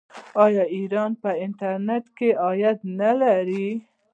[0.45, 1.29] آیا ایران په
[1.59, 3.67] ټرانزیټ کې عاید نلري؟